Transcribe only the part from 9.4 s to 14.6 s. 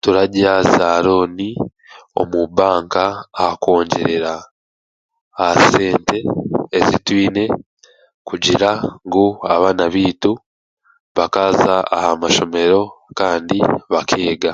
abaana baitu bakaaza aha mashomero kandi bakeega